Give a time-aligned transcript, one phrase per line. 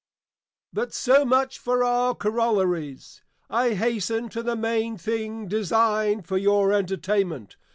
[0.73, 6.73] But so much for our Corollaries, I hasten to the main thing designed for your
[6.73, 7.55] entertainment.